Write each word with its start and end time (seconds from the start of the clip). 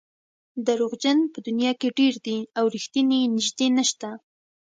دروغجن 0.65 1.19
په 1.33 1.39
دنیا 1.47 1.71
کې 1.79 1.95
ډېر 1.99 2.13
دي 2.25 2.37
او 2.57 2.65
رښتیني 2.75 3.21
نژدې 3.35 3.67
نشته. 3.77 4.09